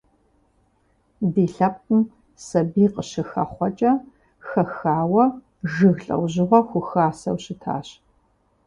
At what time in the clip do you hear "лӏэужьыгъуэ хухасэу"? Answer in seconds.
6.07-7.37